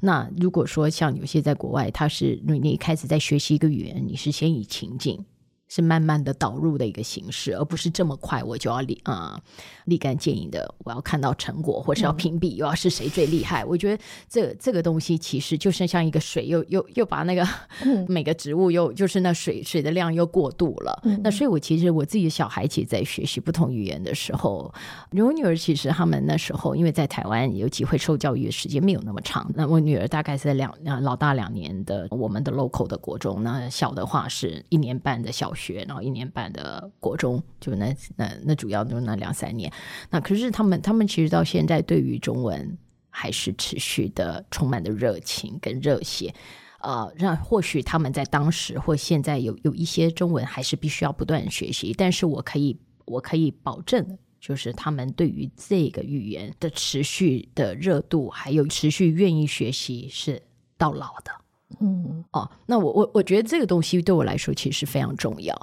[0.00, 5.24] 那如果说像有些在国外，他是你你一开始在学习一个语言，你是先以情境。
[5.68, 9.40] 是慢慢的导入的一个形式，而不是这么快我就要立啊
[9.84, 13.62] 立竿见影的，我要看到成果，或是要评比，又要是谁最厉害。
[13.62, 17.46] 嗯、我觉得这这个东西其实就是像一个水，又又又把那个、
[17.82, 21.00] 嗯、 每个植物又就是那水水的量又过度了。
[21.04, 24.72] 嗯、那所以，我其实我自己的小孩其实在学习不同语言的时候，
[25.12, 35.84] 我女儿其实他们那时候因为在台湾有机会受教育的时间没有那么长，那我女儿大概是在两老大两年的我们的 local 的国中，那小的话是一年半的小学。
[35.86, 39.70] 然后一年半的国中，就那那那主要就那两三年。
[40.08, 42.78] 那可是他们他们其实到现在对于中文
[43.10, 46.34] 还是持续的充满的热情跟热血。
[46.80, 51.92] 呃，让或许他们在当时或现在有有一些中文还是必须要不断学习。
[51.92, 60.40] 但是我可以我可以保证，就是他们对于这个语言的持续的热度，还有持续愿意学习是
[60.76, 61.32] 到老的。
[61.80, 65.54] 嗯哦，那我我我觉得这个东西对我来说其实非常重要，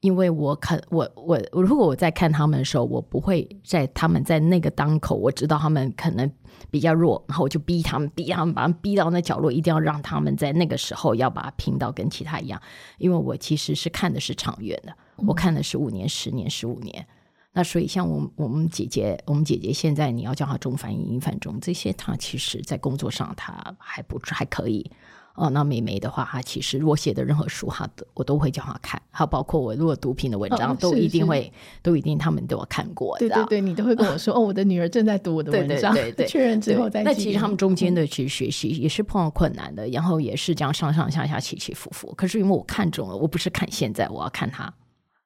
[0.00, 6.30] 因为我看我我如果我在看他们的时候，我不会在他们在那个当口，我知道他们可能
[6.70, 12.60] 比较弱，然后我就逼他们逼他们把他们逼到那角落，一定要让他们在那个时候要把它拼到跟其他一样，
[12.98, 14.94] 因为我其实是看的是长远的，
[15.26, 17.06] 我看的是五年、十年、十五年。
[17.52, 24.90] 那所以像我们我们姐姐，我们姐姐现在你要叫她中翻英、英翻中这些，她其实在工作上她还不还可以。
[25.34, 31.50] 哦，那妹妹的话，她其实我写的任何书，她的我都会叫她看，还有包括我如果读评的文章，哦、都一定会，
[31.82, 33.16] 都一定他们都有看过。
[33.18, 37.02] 对对对，你都会跟我说， 哦，我的女儿正在读我的文章，对对对，确认之后再。
[37.02, 42.12] 那其实他们中间的其实学习也是碰到困难的，然后也是这样上上下下起起伏伏。
[42.16, 44.72] 可是因为我看中了，我不是看现在，我要看他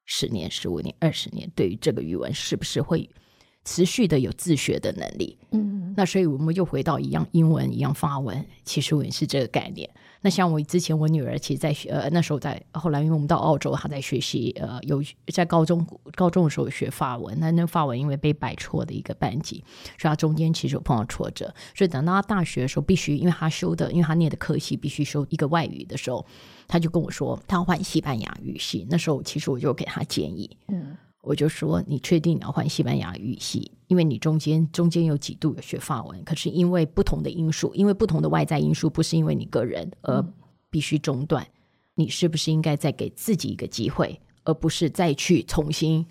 [0.05, 3.09] 十年、十五年、二十年，对于这个语文是不是会。
[3.65, 9.89] 持续的有自学的能力，嗯，那所以我们又回到一样英文，一样法文，其实我也是这个概念。
[10.21, 19.63] 那像我之前我女儿其实在学，呃，那时候在后来，因为我们到澳洲，她在学习，呃，有在高中高中的时候学法文，那那法文因为被摆错的一个班级，
[19.99, 26.25] 所以她中间其实有碰到挫折，所以等到她大学的时候，必须因为她修的，因为她念的科系必须修一个外语的时候，
[26.67, 28.87] 她就跟我说她要换西班牙语系。
[28.89, 30.97] 那时候其实我就给她建议，嗯。
[31.25, 33.71] 我就说，你确定你要换西班牙语系？
[33.87, 40.25] 因为你中间中间有几度有学法文，可是因为不同的因素，因为不同的外在因素，不是因为你个人而
[40.71, 41.47] 必须中断。
[41.95, 46.05] 你是不是应该再给自己一个机会，而不是再去重新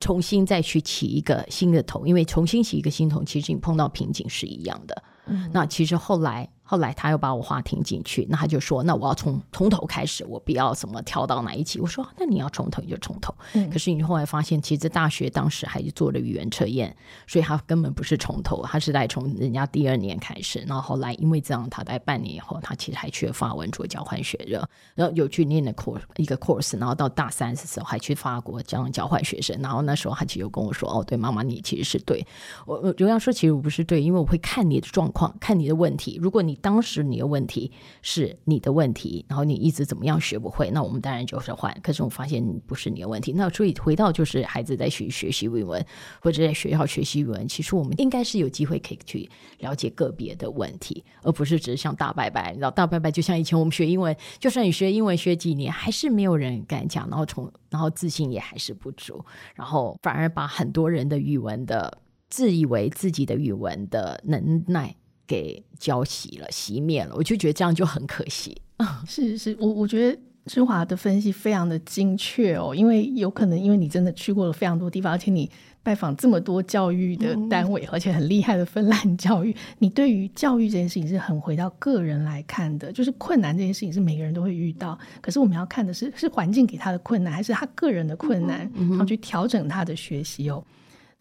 [0.00, 2.06] 重新再去起一个新的头？
[2.06, 5.02] 因为重新起一个新头，其实你碰到瓶颈是一样的。
[5.26, 5.50] 嗯。
[5.52, 6.50] 那其实后来。
[6.70, 13.34] 后来他又把我话听进去，那他就说：“那我要从从头开始，我不要什么跳到哪一期。”我说：“那你要从头你就从头。
[13.54, 20.60] 嗯”可是你后来发现，其实大学当时还是做了语言测验，所以他根本不是从头，他是在从人家第二年开始。
[20.60, 29.60] 然后后来因为这样，他在半年以后，他其实还去了法文做交换学生，然后有去念的 course 一个 course，然后到大三的时候还去法国当交换学生。
[29.60, 32.24] 然后那时候他其实有跟我说：“哦，对，妈妈，你其实是对。”
[32.64, 36.16] 我我就要说，其实我不是对，因为我会看你的状况，看你的问题。
[36.22, 41.74] 如果你当时你的问题，是你的问题，然后你一直怎么样学不会，那我们当然就是换。
[41.82, 45.84] 可是我发现不是你的问题，那所以回到就是孩子在学学习语文
[46.20, 52.50] 或者在学校学习语文，其实我们应该是有机会可以去了解个别的问题，而不是只是像大拜拜。
[52.50, 64.94] 你知道大拜拜就像以前我们学英文，就算你学英文学几年，还是没有人敢讲，然后从然后自信也还是不足，然后反而把很多人的语文的自以为自己的语文的能耐。
[65.30, 68.60] 给浇熄了，熄灭了，我就觉得这样就很可惜。
[69.06, 75.48] 是是，我我觉得芝华的分析非常的精确哦，因为有可能因为你真的去过了非常多地方，而且你
[75.84, 90.64] 拜访这么多教育的单位，嗯、而且很厉害的芬兰教育， 你对于教育这件事情是很回到个人来看的，就是困难这件事情是每个人都会遇到，可是我们要看的是是环境给他的困难，还是他个人的困难，嗯、然后去调整他的学习哦。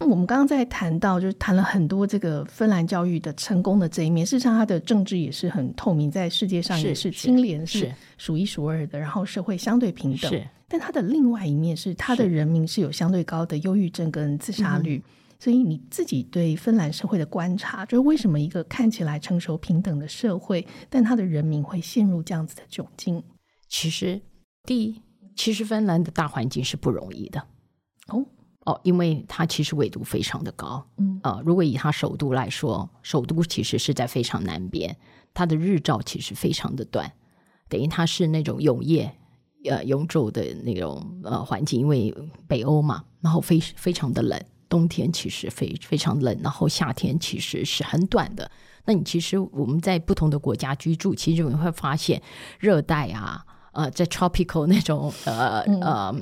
[0.01, 4.25] 那我们刚刚在谈到，就是谈了很多这个芬兰教育的成功的这一面。
[4.25, 8.97] 事实上，它的政治也是很透明，在世界上也是清廉，是数一数二的。
[8.97, 10.31] 然后社会相对平等。
[10.31, 15.03] 是，但它的另外一面是，它的人民是有相对高的忧郁症跟自杀率。
[15.37, 23.21] 所以你自己对芬兰社会的观察，就是为什么一个看起来成熟平等的社会，但它的人民会陷入这样子的窘境？
[23.67, 24.21] 其实，
[24.63, 25.01] 第一，
[25.35, 27.43] 其实芬兰的大环境是不容易的。
[28.07, 28.25] 哦。
[28.65, 34.95] 哦，因为它其实纬度非常的高，嗯，呃，如果以它首都来说，首都其实是在非常南边，
[35.33, 37.11] 它的日照其实非常的短，
[37.69, 39.15] 等于它是那种永夜，
[39.63, 42.13] 呃，永昼的那种呃环境，因为
[42.47, 48.51] 北欧嘛，然后非非常的冷，冬天其实非非常冷，然后夏天其实是很短的。
[48.85, 52.21] 那你其实我们在不同的国家居住，其实你会发现
[52.59, 56.15] 热带啊，呃，在 tropical 那种呃、嗯、呃。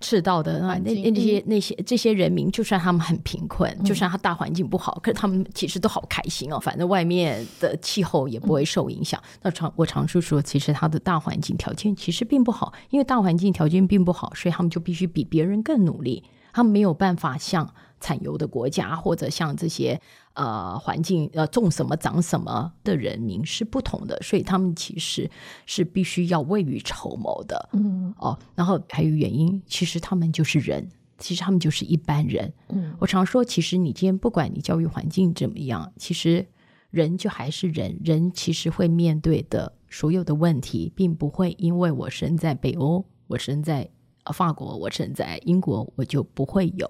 [0.00, 6.58] 赤道的那那那些那些这些人民，就算他们很贫困，嗯、就算他大环境不好，可是他们其实都好开心哦。
[6.60, 9.20] 反正外面的气候也不会受影响。
[9.24, 16.22] 嗯、那常我常说说，其实他的大环境条件其实并不好，因为大环境条件并不好，所以他们就必须比别人更努力。
[16.52, 20.00] 他们没有办法像产油的国家，或者像这些
[20.38, 25.28] 呃环境呃种什么长什么的人民是不同的，所以他们其实
[25.66, 27.68] 是必须要未雨绸缪的。
[27.72, 32.52] 嗯哦，然后还有原因，其实他们就是人，其实他们就是一般人。
[32.68, 36.46] 嗯，我常说，其实你今天不管你教育环境怎么样，其实
[36.90, 43.90] 人就还是人，人其实会面对的所有的问题，并不会因为我生在北欧，我生在
[44.32, 46.86] 法国，我生在英国，我就不会有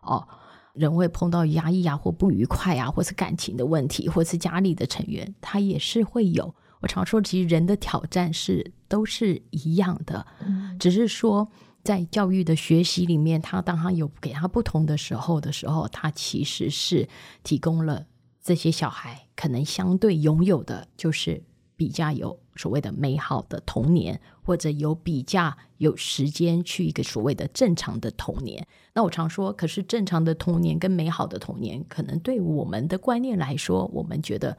[0.00, 0.26] 哦。
[0.76, 6.54] 人会碰到压抑啊，或不愉快啊，或是感情的问题，或是家里的成员，他也是会有。
[6.80, 11.48] 我常说，其实人的挑战是都是一样的，嗯、只是说
[11.82, 17.08] 在教育的学习里面，他当他有给他不同的时候的时候，他其实是
[17.42, 18.04] 提供了
[18.42, 21.42] 这些小孩可能相对拥有的，就是
[21.76, 24.20] 比较有所谓的美好的童年。
[24.42, 34.56] 或者有比较有时间去一个所谓的正常的童年，那我常说，可是正常的童年跟美好的童年，可能对我们的观念来说，我们觉得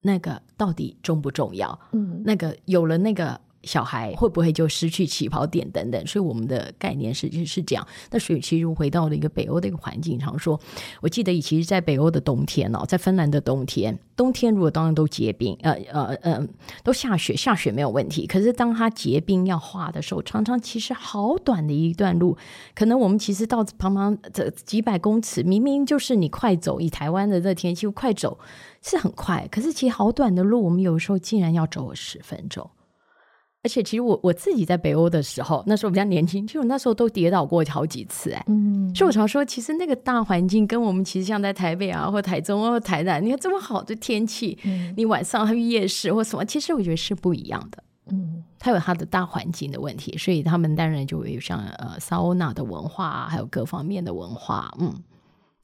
[0.00, 1.78] 那个到底重不重要？
[1.92, 3.40] 嗯，那个有了那个。
[3.64, 6.06] 小孩会不会就失去起跑点等等？
[6.06, 7.86] 所以我们的概念是就是这样。
[8.10, 10.58] 那所以其实回到了一个北欧的一个环境，常说，
[11.00, 16.48] 我记得以其实，在北欧的冬天哦，在芬兰的冬天，冬天如果当然都结冰，呃呃呃，
[16.82, 18.26] 都下雪，下雪没有问题。
[18.26, 22.36] 可是当它结冰要化的时候，常常其实好短的一段路，
[22.74, 28.38] 可能我们其实到旁旁这几百公尺，明明就是你快走，以台湾的这天气快走
[28.82, 32.68] 是很快，可是其实好短的路，我们有时候竟然要走十分钟。
[33.64, 38.44] 而且其实我我自己在北欧的时候，那时候比较年轻，其实我那时候都跌倒过好几次哎。
[38.48, 47.84] 嗯，所以我常说，其实那个大环境跟我们其实像在台北啊，或台中或台南，你看这么好的天气，嗯，你晚上去夜市或什么，其实我觉得是不一样的。
[48.10, 54.92] 嗯，它有它的大环境的问题，所以他们当然就会有像呃萨欧纳的文化，还有各方面的文化，嗯。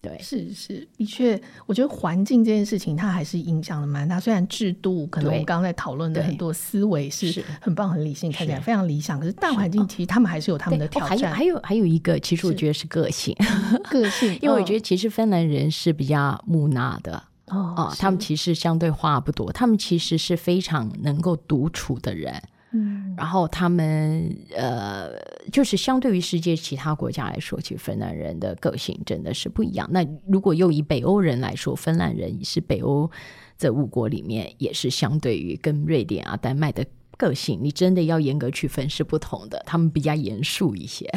[0.01, 4.21] 对，是是，的确，我觉得环境这件事情，它还是影响了蛮大。
[4.21, 11.09] 虽然制度可能我们刚刚在讨论的很多思维是很棒、很理性，看起来非常理想，可是大环境其实他们还是有他们的挑战。
[11.09, 13.35] 还有还有还有一个，其实我觉得是个性，
[13.91, 22.41] 个性，因为我觉得其实芬兰人是比较木讷的哦，哦，他们其实相对话不多，他们其实是非常能够独处的人。
[22.71, 25.11] 嗯，然后他们呃，
[25.51, 29.89] 就是相对于世界其他国家来说，其实芬兰人的个性真的是不一样。
[29.91, 33.11] 那如果又以北欧人来说，芬兰人是北欧
[33.57, 36.85] 这五国里面，也是相对于跟瑞典啊、丹麦的
[37.17, 39.63] 个性，你真的要严格区分是不同的。
[39.65, 41.11] 他们比较严肃一些，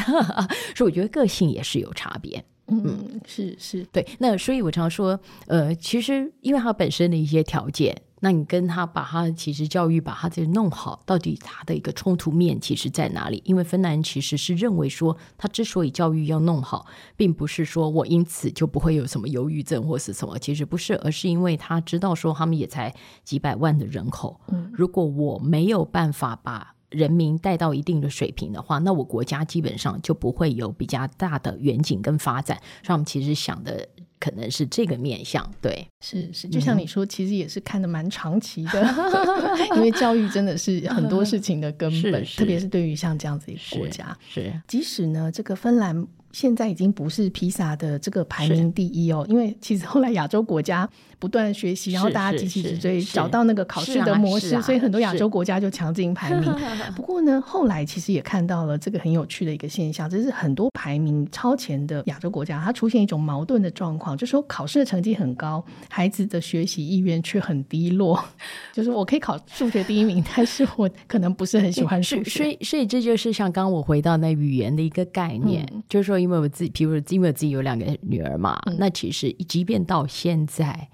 [0.73, 2.41] 所以我觉得个性也是有差别。
[2.67, 4.07] 嗯，嗯是是，对。
[4.19, 7.93] 那所以我常说，呃，其实因为他本身的一些条件。
[8.23, 13.41] 那你跟他把他其实教育把他这弄好，到底他的一个冲突面其实在哪里？
[13.45, 16.85] 因为芬兰其实是认为说，他之所以教育要弄好，
[17.17, 22.93] 并不是说我因此就不会有什么忧郁症或是什么，其实不是，而是因为他知道说他们也才
[23.23, 24.39] 几百万的人口，
[24.71, 32.55] 如果我没有办法把人民带到一定的水平的话，那我国家基本上就不会有比较大的远景跟发展。
[32.83, 33.89] 所以我们其实想的。
[34.21, 38.81] 可能是这个面向，对，是是，就像你说，其实也是看的蛮长期的，
[39.75, 44.61] 因为教育真的是很多事情的根本， 特别是对于像这样子一个国家，是，是。
[44.67, 46.07] 即使呢，这个芬兰。
[46.31, 50.87] 现在已经不是披萨的这个排名第一哦，因为其实后来亚洲国家
[51.19, 56.51] 不断学习，然后大家集体直追，找到那个考试的模式，啊啊、所以很多亚洲国家就强进排名。
[56.95, 68.23] 不过呢，后来其实也看到了这个很有趣的一个现象，就是很多排名超前的亚洲国家，它出现一种矛盾的状况，就是说考试的成绩很高，孩子的学习意愿却很低落。
[68.73, 72.29] 就是我可以考数学第一名，但是我可能不是很喜欢数学。
[72.41, 76.20] 所以，所以这就是像刚刚我回到那语言的一个概念，嗯、就是说。
[76.21, 80.89] 因为我自己，比如因为我自己有两个女儿嘛，嗯、那其实即便到现在，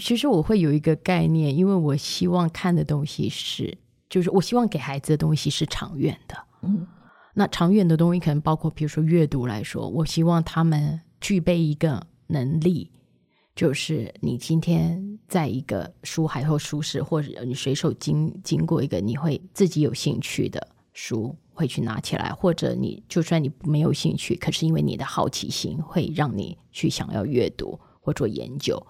[0.00, 3.76] 其实我会有一个概念，因为我希望看的东西是，
[4.08, 6.36] 就是我希望给孩子的东西是长远的。
[6.62, 6.86] 嗯，
[7.34, 12.90] 那长远的东西可能包括，比如说阅读来说，我希望他们具备一个能力，
[13.54, 21.36] 就是你今天在一个书海或书市，或者你随手经经过一个你会自己有兴趣的书。
[21.52, 28.84] 会去拿起来，或者你就算你没有兴趣，可是因为你的好奇心会让你去想要阅读或做研究。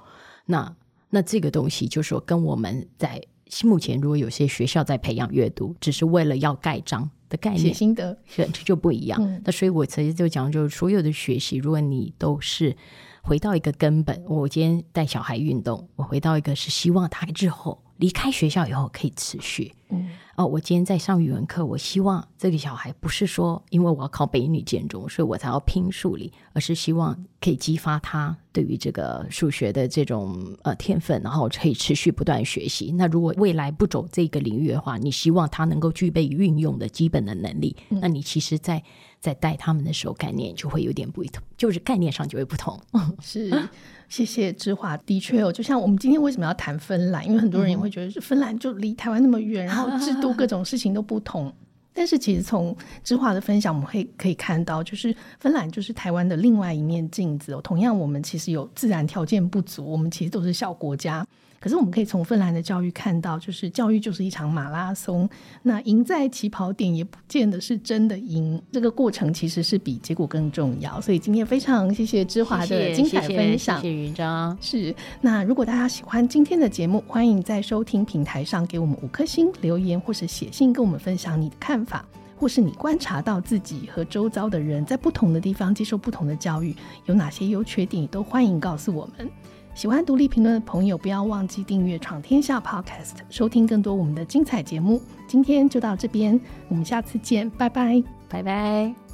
[0.47, 0.75] 那
[1.11, 3.21] 那这个东西就是说，跟我们在
[3.65, 9.23] 目前如果有些学校在培养阅读，只是为了要盖章的概念，写心得，这就不一样。
[9.23, 12.75] 嗯、那所以我其实就讲，就是所有的学习，如果你都是
[13.23, 19.72] 回到一个根本，我今天带小孩运动，我回到一个是希望他日后离开学校以后可以持续。
[19.90, 20.11] 嗯。
[20.34, 32.90] 哦，我今天在上语文课，我希望这个小孩不是说因为我要考北女建中，所以我才要拼数理，而是希望可以激发他对于这个数学的这种呃天分，然后可以持续不断学习。
[32.97, 38.82] 那如果未来不走这个领域的话，你希望他能够具备运用的基本的能力，嗯、那你其实在
[39.20, 42.80] 在带他们的时候，概念就会有点不同，就是概念上就会不同。
[43.20, 43.68] 是。
[44.13, 47.27] 谢谢芝华，的确哦，就像我们今天为什么要谈芬兰？
[47.27, 51.51] 因为很多人也会觉得，是芬兰就离台湾那么远，然后制度各种事情都不同。
[51.95, 57.61] 但是其实从芝华的分享，我们会可以看到，就是芬兰就是台湾的另外一面镜子哦。
[57.63, 61.27] 同样，我们其实有自然条件不足，我们其实都是小国家。
[61.63, 65.31] 可是我们可以从芬兰的教育看到，就是教育就是一场马拉松，
[65.63, 71.01] 那赢在起跑点也不见得是真的赢，这个过程其实是比结果更重要。
[71.01, 74.59] 所以今天非常谢谢芝华的精彩分享，谢谢云章。
[74.61, 82.05] 是，那如果大家喜欢今天的节目，欢迎在收听平台上给我们五颗星留言，或是写信跟我们分享你的看法，
[82.37, 86.75] 或是你观察到自己和周遭的人在不同的地方接受不同的教育，
[87.07, 89.31] 有哪些优缺点，都欢迎告诉我们。
[89.75, 95.01] 喜欢独立评论的朋友，不要忘记订阅《闯天下 Podcast》，收听更多我们的精彩节目。
[95.27, 99.12] 今天就到这边，我们下次见，拜拜，拜拜。